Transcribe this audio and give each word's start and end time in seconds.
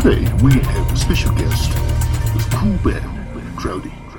Today 0.00 0.32
we 0.42 0.52
have 0.52 0.92
a 0.92 0.96
special 0.96 1.30
guest 1.34 1.74
with 2.34 2.50
Cool 2.52 2.72
Band 2.78 3.04
Crowdy. 3.54 4.09